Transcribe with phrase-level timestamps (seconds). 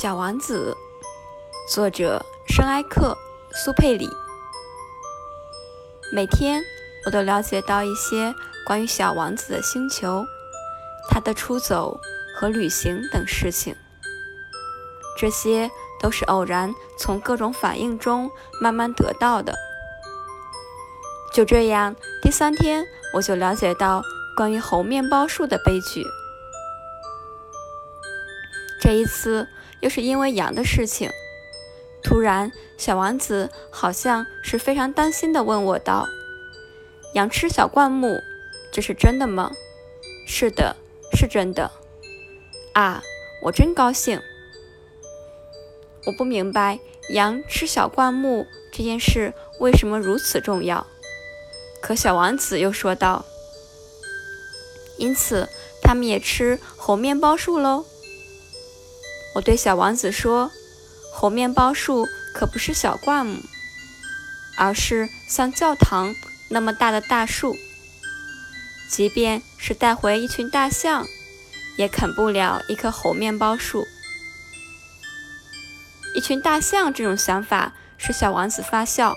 [0.00, 0.74] 小王子，
[1.68, 3.18] 作者圣埃克
[3.52, 4.08] 苏佩里。
[6.10, 6.62] 每天
[7.04, 8.34] 我都了解到一些
[8.64, 10.24] 关于小王子的星球、
[11.10, 12.00] 他的出走
[12.34, 13.76] 和旅行等事情。
[15.18, 15.70] 这些
[16.00, 19.54] 都是偶然从各种反应中慢慢得到的。
[21.30, 24.02] 就这样，第三天我就了解到
[24.34, 26.06] 关于猴面包树的悲剧。
[28.80, 29.46] 这一次
[29.80, 31.10] 又是因为羊的事情。
[32.02, 36.08] 突然，小王子好像是非常担心地问我道
[37.14, 38.22] ：“羊吃小灌木，
[38.72, 39.52] 这是真的吗
[40.26, 40.76] ？”“是的，
[41.12, 41.70] 是真的。
[42.72, 43.02] ”“啊，
[43.42, 44.20] 我真高兴。”
[46.06, 50.86] 我不明白羊吃小灌木这件事为什么如此重要。
[51.82, 53.26] 可小王子又说道
[54.96, 55.48] ：“因此，
[55.82, 57.84] 他们也吃猴面包树喽。”
[59.32, 60.50] 我对小王子说
[61.14, 63.40] ：“猴面包树可不是小灌木，
[64.58, 66.12] 而是像教堂
[66.50, 67.56] 那么大的大树。
[68.90, 71.06] 即便是带回一群大象，
[71.78, 73.86] 也啃不了一棵猴面包树。
[76.16, 79.14] 一群大象这种想法使小王子发笑。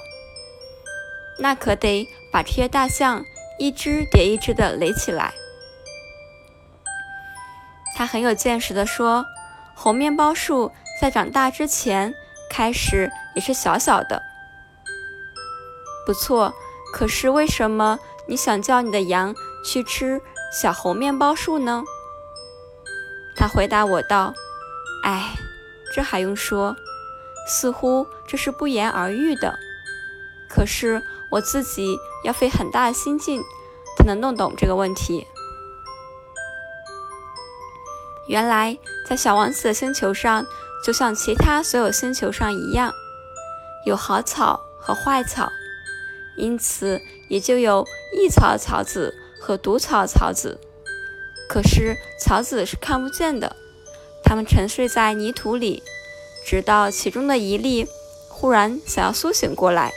[1.39, 3.25] 那可得把这些大象
[3.57, 5.33] 一只叠一只的垒起来。”
[7.97, 9.25] 他很有见识地说。
[9.75, 10.71] 猴面包树
[11.01, 12.13] 在长大之前
[12.49, 14.21] 开始也是小小的，
[16.05, 16.53] 不错。
[16.93, 20.21] 可是为什么你想叫你的羊去吃
[20.51, 21.83] 小猴面包树呢？
[23.35, 24.33] 他回答我道
[25.03, 25.31] ：“哎，
[25.93, 26.75] 这还用说？
[27.47, 29.57] 似乎这是不言而喻的。
[30.47, 33.41] 可是我自己要费很大的心劲
[33.97, 35.25] 才能弄懂这个问题。”
[38.27, 40.45] 原来，在小王子的星球上，
[40.83, 42.93] 就像其他所有星球上一样，
[43.85, 45.51] 有好草和坏草，
[46.37, 50.57] 因此也就有益草草籽和毒草草籽。
[51.49, 53.55] 可是草籽是看不见的，
[54.23, 55.83] 它们沉睡在泥土里，
[56.45, 57.85] 直到其中的一粒
[58.29, 59.91] 忽然想要苏醒过来，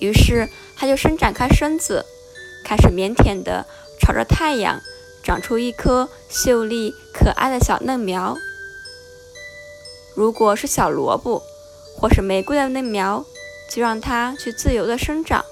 [0.00, 2.04] 于是它就伸展开身子，
[2.62, 3.64] 开始腼腆地
[3.98, 4.78] 朝着太阳。
[5.32, 8.36] 长出一颗秀丽可爱的小嫩苗。
[10.14, 11.42] 如果是小萝卜，
[11.96, 13.24] 或是玫瑰的嫩苗，
[13.70, 15.42] 就让它去自由的生长。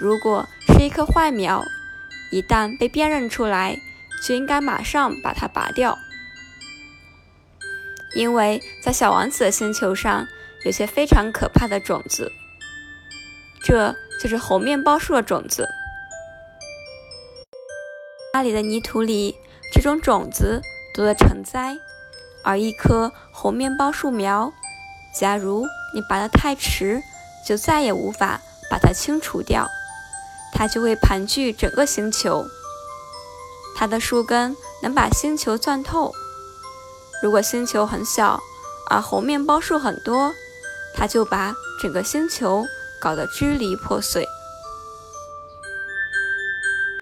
[0.00, 1.64] 如果是一棵坏苗，
[2.32, 3.78] 一旦被辨认出来，
[4.26, 5.96] 就应该马上把它拔掉。
[8.16, 10.26] 因为在小王子的星球上，
[10.64, 12.32] 有些非常可怕的种子，
[13.62, 15.68] 这就是猴面包树的种子。
[18.38, 19.34] 家里的泥土里，
[19.74, 20.62] 这种种子
[20.94, 21.76] 多得成灾，
[22.44, 24.52] 而一棵猴面包树苗，
[25.12, 27.02] 假如你拔得太迟，
[27.44, 28.40] 就再也无法
[28.70, 29.66] 把它清除掉，
[30.54, 32.46] 它就会盘踞整个星球。
[33.74, 36.14] 它的树根能把星球钻透。
[37.20, 38.40] 如果星球很小，
[38.88, 40.32] 而猴面包树很多，
[40.94, 42.64] 它就把整个星球
[43.00, 44.24] 搞得支离破碎。